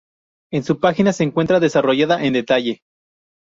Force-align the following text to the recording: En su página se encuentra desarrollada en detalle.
En 0.51 0.63
su 0.63 0.79
página 0.79 1.13
se 1.13 1.23
encuentra 1.23 1.59
desarrollada 1.59 2.25
en 2.25 2.33
detalle. 2.33 2.81